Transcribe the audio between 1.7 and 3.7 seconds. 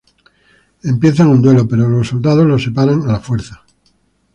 los soldados los separan a la fuerza.